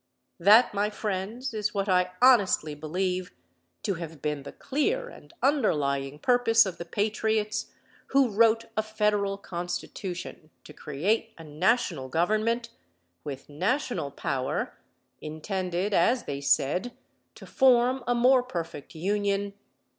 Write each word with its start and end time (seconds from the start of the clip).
That, 0.39 0.73
my 0.73 0.89
friends, 0.89 1.53
is 1.53 1.75
what 1.75 1.87
I 1.87 2.09
honestly 2.23 2.73
believe 2.73 3.33
to 3.83 3.93
have 3.93 4.19
been 4.19 4.41
the 4.41 4.51
clear 4.51 5.09
and 5.09 5.31
underlying 5.43 6.17
purpose 6.17 6.65
of 6.65 6.79
the 6.79 6.85
patriots 6.85 7.67
who 8.07 8.29
wrote 8.31 8.65
a 8.75 8.81
federal 8.81 9.37
constitution 9.37 10.49
to 10.63 10.73
create 10.73 11.35
a 11.37 11.43
national 11.43 12.09
government 12.09 12.69
with 13.23 13.47
national 13.47 14.09
power, 14.09 14.73
intended 15.21 15.93
as 15.93 16.23
they 16.23 16.41
said, 16.41 16.97
"to 17.35 17.45
form 17.45 18.03
a 18.07 18.15
more 18.15 18.41
perfect 18.41 18.95
union. 18.95 19.53